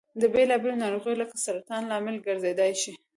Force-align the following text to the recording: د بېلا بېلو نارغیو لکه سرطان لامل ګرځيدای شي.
د 0.21 0.23
بېلا 0.33 0.55
بېلو 0.63 0.81
نارغیو 0.83 1.19
لکه 1.21 1.35
سرطان 1.45 1.81
لامل 1.91 2.15
ګرځيدای 2.27 2.71
شي. 2.81 2.93